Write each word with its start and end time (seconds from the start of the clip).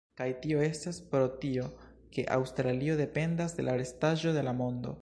Kaj 0.19 0.25
tio 0.45 0.61
estas 0.67 0.99
pro 1.11 1.21
tio, 1.43 1.67
ke 2.17 2.27
Aŭstralio 2.39 2.97
dependas 3.05 3.57
de 3.61 3.69
la 3.71 3.79
restaĵo 3.85 4.37
de 4.41 4.51
la 4.51 4.61
mondo. 4.65 4.99